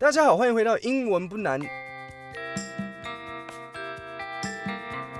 [0.00, 1.60] 大家好，欢迎回到英文不难。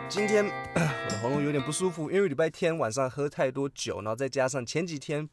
[0.09, 5.29] 今天我的喉咙有点不舒服，因为礼拜天晚上喝太多酒，然后再加上前几天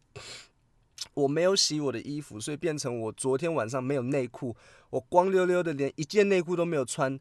[1.13, 4.57] 我没有洗我的衣服，所以变成我昨天晚上没有内裤，
[4.89, 7.19] 我光溜溜的，连一件内裤都没有穿，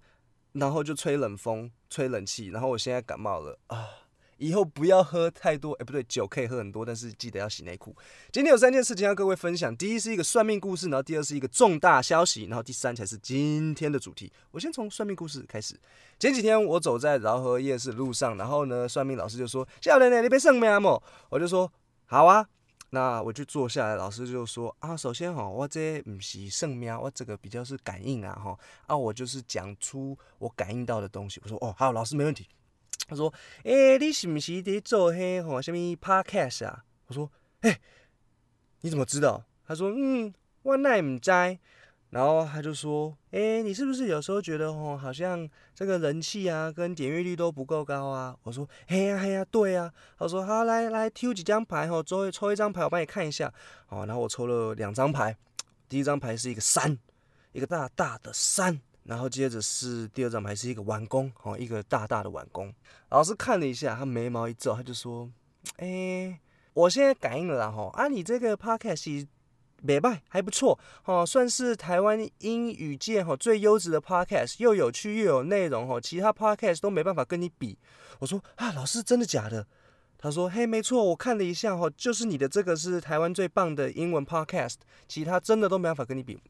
[0.52, 4.03] 然后就吹冷风、吹冷气，然后我现在感冒了啊。
[4.38, 7.94] 以后不要喝太多，哎，不对，酒可以喝很多，但是记得要洗内裤。
[8.32, 14.32] 今天有三件事情要各位分享，第一是一个算命故事，然后第二是一个重大消息，然后第三才是今天的主题。
[14.50, 15.78] 我先从算命故事开始。
[16.18, 21.70] 前几天我走在饶河夜市路上，然后呢，算命老师就说：“少年，你被算命吗？”我就说
[22.06, 22.46] ：“好啊。”
[22.90, 32.46] 那我就坐下来，老师就说：“啊，首先哈，我这不是算命，我这个比较是感应啊，哈啊，我就是讲出我感应到的东西。”我说：“哦，好，老师没问题。”
[33.06, 33.32] 他说
[33.64, 37.30] ：“诶、你是不是在做嘿吼什么 podcast 啊？”我说
[37.62, 37.78] ：“诶、
[38.80, 40.32] 你怎么知道？”他说：“嗯，
[40.62, 41.30] 我哪唔知。”
[42.10, 53.52] 然后他就说：“诶、你是不是有时候觉得吼，好像这个人气啊跟点阅率都不够高啊？”我说：“嘿呀嘿呀，对啊。”他说：“好，来来，挑几张牌吼，抽抽一张牌，我帮你看一下。”
[53.86, 55.36] 好，然后我抽了两张牌，
[55.88, 56.96] 第一张牌是一个山，
[57.50, 58.80] 一个大大的山。
[59.04, 62.72] 然后接着是第二张牌，是一个弯弓，哦，一个大大的弯弓。
[63.10, 65.30] 老师看了一下，他眉毛一皱，他就说
[65.76, 66.40] ：“哎，
[66.72, 69.26] 我现在感应了啦，哈，啊，你这个 podcast
[69.82, 77.78] 没败，还不错，哦，算是台湾英语界哈最优质的 podcast，又有趣又有内容，哈，其他 podcast 都没办法跟你比。”
[78.20, 79.66] 我说：“啊，老师真的假的？”
[80.16, 84.76] 他说：“嘿，没错，我看了一下，哈，就是你的这个是台湾最棒的英文 podcast，
[85.06, 86.40] 其他真的都没办法跟你比。”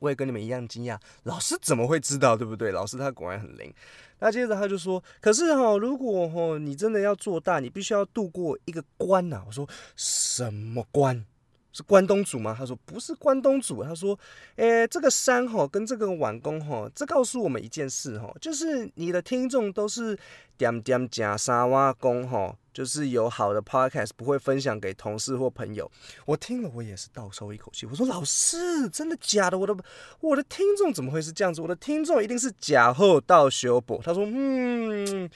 [0.00, 2.70] 我也跟你们一样惊讶，老师怎么会知道，对不对？
[2.72, 3.72] 老师他果然很灵。
[4.18, 11.24] 那接着他就说：“可是哈，如果哈你真的要做大，你必须要度过一个关呐。”我说：“什么关？
[11.72, 14.18] 是关东煮吗？”他说：“不是关东煮。”他说
[14.56, 20.18] ：“诶，这个山哈跟这个碗公哈，这告诉我们一件事哈，就是你的听众都是
[20.56, 25.90] 点点假沙瓦公哈。”就是有好的 podcast 不会分享给同事或朋友。
[26.24, 27.84] 我听了，我也是倒抽一口气。
[27.84, 29.58] 我说：“老师，真的假的？
[29.58, 29.76] 我的
[30.20, 31.60] 我的听众怎么会是这样子？
[31.60, 35.28] 我的听众一定是假货到修补。”他说：“嗯。”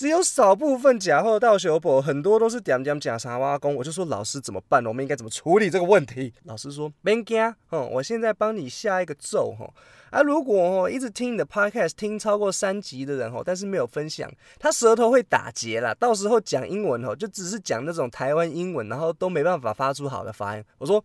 [0.00, 3.74] 只有少部分假货到手博，很多都是点点假沙挖工。
[3.74, 4.88] 我就说，老师怎么办呢？
[4.88, 6.32] 我们应该怎么处理这个问题？
[6.44, 9.70] 老师说别惊，嗯，我现在帮你下一个咒哈。
[10.08, 15.92] 啊，如果哦一直听你的 podcast 听超过三集的人哦，但是没有分享，他舌头会打结啦。
[15.92, 20.64] 到时候讲英文哦，就只是讲那种台湾英文，然后都没办法发出好的发音。
[20.78, 21.04] 我说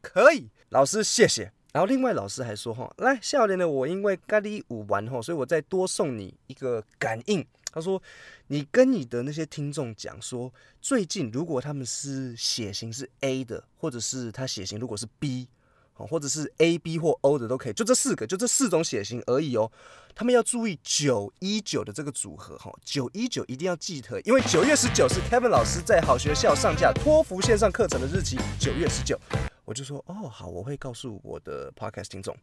[0.00, 1.52] 可以，老师谢谢。
[1.74, 7.46] 然后另外老师还说哈，来笑脸的我因为咖喱舞完哈，所以我再多送你一个感应。
[7.72, 8.02] 他说
[8.48, 15.46] ：“你跟你的那些听众讲说，最近如果他们是血型是 A 的，或者是他血型如果是 B，
[15.94, 19.70] 或者是 A、B 或 O 的都可以，就这四个，就这四种血型而已哦。
[20.14, 29.16] 他们要注意九一九的这个组合哈，九一九一定要记得，因为九月十九是 Kevin 老师在好学校上架托福线上课程的日期，九月十九。
[29.64, 32.36] 我就说哦，好，我会告诉我的 Podcast 听众。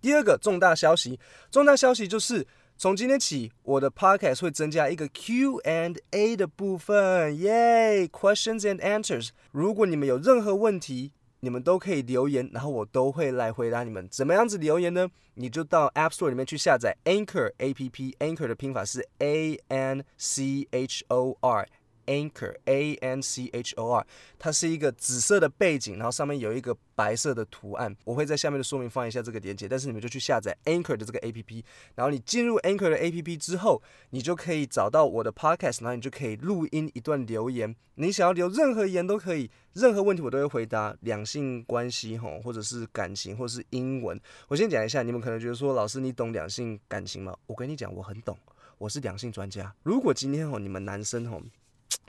[0.00, 1.18] 第二个重大消息，
[1.50, 2.46] 重大消息就是。”
[2.78, 9.30] 从今天起，我的 podcast 会增加一个 Q and A 的部分，耶！Questions and answers。
[9.50, 14.06] 如果你们有任何问题，你们都可以留言，然后我都会来回答你们。
[14.10, 15.08] 怎么样子留言呢？
[15.36, 21.66] 你就到 App Store 里面去下载 Anchor APP，Anchor 的拼法是 A N C H O R。
[22.06, 24.06] Anchor A N C H O R，
[24.38, 27.94] 它是一个紫色的背景，然后上面有一个白色的图案。
[28.04, 31.64] 我会在下面的说明放一下这个链接，但是你们就去下载 Anchor 的这个 A P P，
[31.94, 37.74] 然后你进入 Anchor 的 A P P 之后，你就可以找到我的 Podcast，然后你就可以录音一段留言。
[37.98, 40.94] 你想要留任何言都可以，任何问题我都会回答。
[41.00, 44.20] 两性关系吼，或者是感情，或者是英文。
[44.48, 47.34] 我先讲一下，你们可能觉得说，老师你懂两性感情吗？
[47.46, 48.36] 我跟你讲，我很懂，
[48.76, 49.74] 我是两性专家。
[49.82, 51.40] 如果今天吼你们男生吼。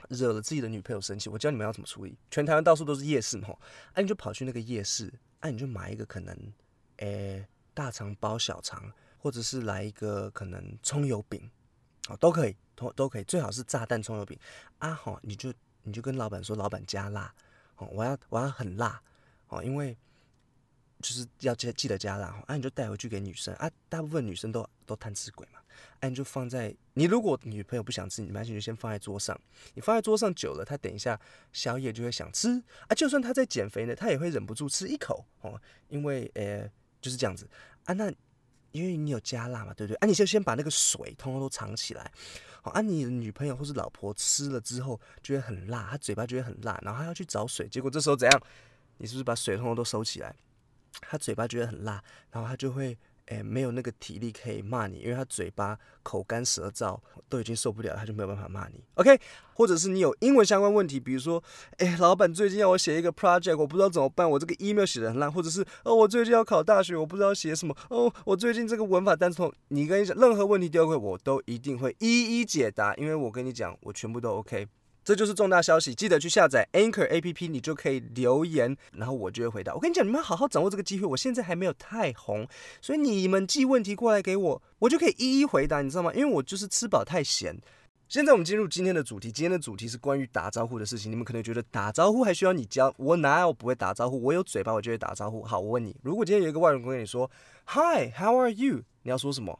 [0.08, 2.16] 惹了自己的女朋友生气，我教你们要怎么处理。
[2.30, 3.58] 全台湾到处都是夜市吼，
[3.92, 6.36] 哎、啊，你就跑去那个夜市，哎、啊，你就买一个可能，
[6.96, 11.50] 诶、大肠包小肠，或者是来一个可能葱油饼，
[12.08, 14.38] 哦，都可以，都都可以，最好是炸弹葱油饼
[14.78, 15.52] 啊，好，你就
[15.82, 17.32] 你就跟老板说，老板加辣，
[17.76, 19.00] 哦，我要我要很辣，
[19.48, 19.96] 哦，因为
[21.00, 25.60] 就是要记记得加辣哈，啊，你就带回去给女生啊，大部分女生都都贪吃鬼嘛。
[26.00, 29.40] 哎，你就放在你如果女朋友不想吃，你拿起就先放在桌上。
[29.74, 31.18] 你放在桌上久了，她等一下
[31.52, 32.94] 宵夜就会想吃啊。
[32.96, 35.60] 就算她在减肥呢，她也会忍不住吃一口哦。
[35.88, 36.68] 因为呃
[37.00, 37.48] 就是这样子
[37.84, 37.92] 啊。
[37.92, 38.12] 那
[38.72, 39.96] 因为你有加辣嘛，对不对？
[39.98, 42.10] 啊，你就先把那个水通通都藏起来。
[42.60, 48.42] 好啊，你的女朋友或是老婆吃了之后觉得很辣，她嘴巴觉得很辣，然后她要去找水，结果这时候怎样？
[48.96, 50.34] 你是不是把水通通都收起来？
[51.00, 52.96] 他嘴巴觉得很辣，然后他就会。
[53.30, 56.98] 诶，没有那个体力可以骂你，因为他嘴巴口干舌燥，
[57.28, 58.82] 都已经受不了，他就没有办法骂你。
[58.94, 59.20] OK，
[59.52, 61.44] 或者是你有英文相关问题，比如说，
[61.76, 74.66] 诶，老板最近要我写一个 project，我不知道怎么办，我这个 email 写得很烂，或者是哦，我最近要考大学，我不知道写什么，哦，我最近这个文法单词痛，你跟你讲任何问题丢给我，我都一定会一一解答，因为我跟你讲，我全部都 OK。
[75.08, 79.72] 这就是重大消息，记得去下载 Anchor APP，你就可以留言，然后我就会回答。
[79.72, 81.06] 我跟你讲，你们好好掌握这个机会。
[81.06, 82.46] 我现在还没有太红，
[82.82, 86.12] 所以你们寄问题过来给我，我就可以一一回答，你知道吗？
[86.12, 87.58] 因为我就是吃饱太闲。
[88.06, 91.10] 现在我们进入今天的主题，今天的主题是关于打招呼的事情。
[91.10, 92.92] 你们可能觉得打招呼还需要你教？
[92.98, 94.22] 我哪有不会打招呼？
[94.22, 95.42] 我有嘴巴，我就会打招呼。
[95.42, 97.30] 好，我问你，如果今天有一个外国人跟你说
[97.68, 98.82] Hi, how are you？
[99.04, 99.58] 你要说什么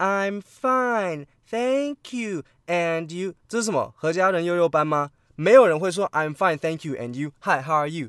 [0.00, 3.34] ？I'm fine, thank you, and you。
[3.48, 3.94] 这是什么？
[3.96, 5.10] 何家人幼幼班吗？
[5.34, 7.32] 没有人会说 I'm fine, thank you, and you.
[7.40, 8.08] Hi, how are you?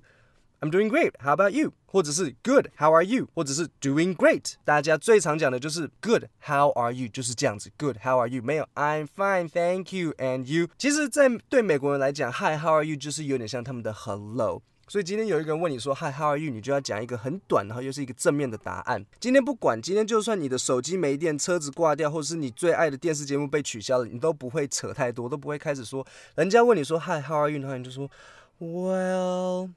[0.60, 1.12] I'm doing great.
[1.20, 1.74] How about you?
[1.86, 3.28] 或者是 Good, how are you?
[3.36, 4.54] 或者是 Doing great。
[4.66, 7.08] 大家最常讲的就是 Good, how are you?
[7.08, 7.70] 就是这样子。
[7.78, 8.42] Good, how are you?
[8.42, 10.70] 没有 I'm fine, thank you, and you。
[10.78, 12.96] 其实，在对美国人来讲，Hi, how are you?
[12.96, 14.64] 就是有点像他们的 Hello。
[14.89, 16.51] 所以今天有一个人问你说 Hi, how are you？
[16.51, 19.07] 你就要讲一个很短，然后又是一个正面的答案。
[19.19, 26.07] 今天不管，今天就算你的手机没电、车子挂掉，或者是你最爱的电视节目被取消了，你都不会扯太多，都不会开始说。
[26.35, 27.61] 人家问你说 Hi, how are you？
[27.61, 28.11] 然后你就说
[28.59, 29.71] Well,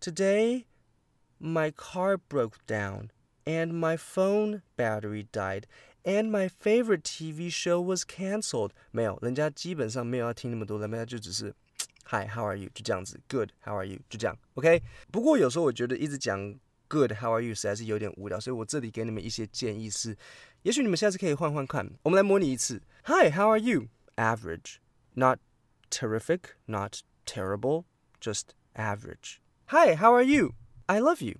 [0.00, 0.64] today
[1.38, 3.08] my car broke down
[3.44, 5.64] and my phone battery died
[6.04, 8.70] and my favorite TV show was canceled。
[8.90, 11.52] 没有，人家基本上没有要听那么多的，人家就只是。
[12.05, 12.69] Hi, how are you？
[12.73, 13.19] 就这样子。
[13.29, 13.99] Good, how are you？
[14.09, 14.37] 就这样。
[14.55, 14.83] OK。
[15.11, 20.17] 不过有时候我觉得一直讲 Good, how are you 实在是有点无聊，所以我这里给你们一些建议是，
[20.63, 21.89] 也许你们下次可以换换看。
[22.03, 22.81] 我们来模拟一次。
[23.05, 23.87] Hi, how are you?
[24.17, 24.79] Average,
[25.13, 25.39] not
[25.89, 27.85] terrific, not terrible,
[28.19, 29.39] just average.
[29.67, 30.55] Hi, how are you?
[30.87, 31.35] I love you.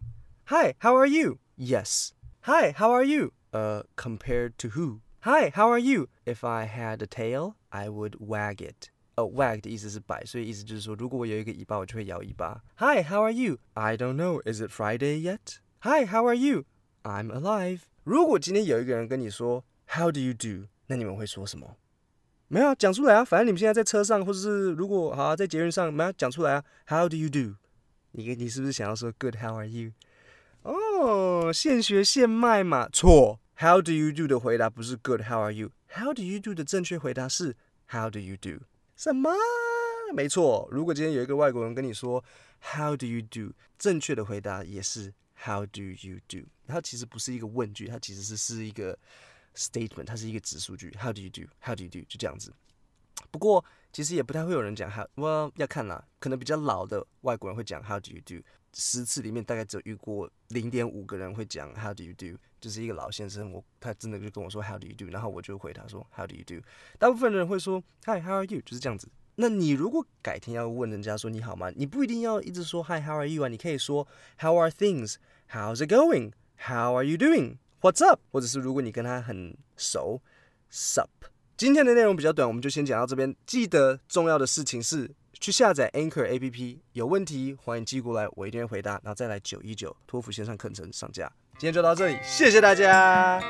[0.45, 1.39] Hi, how are you?
[1.57, 2.13] Yes.
[2.45, 3.33] Hi, how are you?
[3.51, 5.01] Uh, compared to who?
[5.23, 6.07] Hi, how are you?
[6.25, 8.89] If I had a tail, I would wag it.
[9.16, 12.62] 呃、uh,，wag 的意思是摆，所以意思就是说，如果我有一个尾巴，我就会摇尾巴。
[12.76, 13.56] Hi, how are you?
[13.72, 14.42] I don't know.
[14.44, 15.60] Is it Friday yet?
[15.80, 16.64] Hi, how are you?
[17.02, 17.80] I'm alive.
[18.04, 20.68] 如果今天有一个人跟你说 How do you do？
[20.88, 21.76] 那你们会说什么？
[22.48, 26.64] 没有啊讲出来啊，反正你们现在在车上，或者是如果好、啊、在捷运上，没有讲出来啊。
[26.86, 27.56] How do you do？
[28.10, 29.36] 你你是不是想要说 Good?
[29.36, 29.92] How are you？
[30.60, 32.90] 哦，现学现卖嘛。
[32.92, 35.22] 错，How do you do 的回答不是 Good?
[35.22, 37.56] How are you？How do you do 的正确回答是
[37.88, 38.66] How do you do？
[38.96, 39.30] 什么？
[40.14, 40.66] 没错。
[40.70, 42.24] 如果今天有一个外国人跟你说
[42.74, 45.12] “How do you do”，正确的回答也是
[45.44, 46.46] “How do you do”。
[46.66, 48.98] 它其实不是一个问句，它其实是是一个
[49.54, 50.96] statement，它是一个指数句。
[50.98, 52.00] “How do you do”？“How do you do”？
[52.08, 52.52] 就这样子。
[53.30, 55.06] 不过其实也不太会有人讲 “How”。
[55.16, 58.42] 我要看啦，可能比较老的外国人会讲 “How do you do”。
[58.78, 62.38] 十次里面大概只有遇过零点五个人会讲 “How do you do”。
[62.60, 65.06] 就是一个老先生，我他真的就跟我说 How do you do？
[65.06, 66.62] 然后我就回答说 How do you do？
[66.98, 68.60] 大部分人会说 Hi how are you？
[68.60, 69.08] 就是这样子。
[69.36, 71.70] 那你如果改天要问人家说你好吗？
[71.74, 73.48] 你不一定要一直说 Hi how are you 啊？
[73.48, 74.06] 你可以说
[74.38, 78.20] How are things？How's it going？How are you doing？What's up？
[78.30, 80.20] 或者是如果你跟他很熟
[80.70, 81.08] ，Sup？
[81.56, 83.34] 今天的内容比较短，我们就先讲到这边。
[83.46, 85.10] 记得重要的事情是
[85.40, 91.30] 去下载 Anchor APP，有问题欢迎寄过来，我一定会回答，然后再来九一九托福线上课程上架。
[91.58, 93.40] 今天就到这里，谢谢大家。